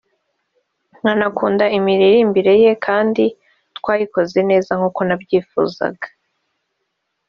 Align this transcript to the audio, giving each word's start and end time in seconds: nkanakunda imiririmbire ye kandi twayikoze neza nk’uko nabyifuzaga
nkanakunda 0.99 1.65
imiririmbire 1.77 2.53
ye 2.63 2.71
kandi 2.85 3.25
twayikoze 3.77 4.39
neza 4.49 4.71
nk’uko 4.79 4.99
nabyifuzaga 5.07 6.07